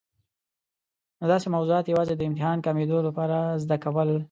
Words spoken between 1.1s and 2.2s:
نو داسي موضوعات یوازي